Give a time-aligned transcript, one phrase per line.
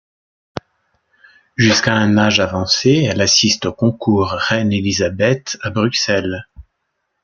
[1.57, 6.47] Jusqu'à un âge avancé, elle assiste aux Concours Reine Élisabeth à Bruxelles.